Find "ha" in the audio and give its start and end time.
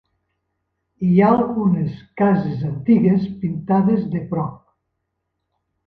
1.23-1.27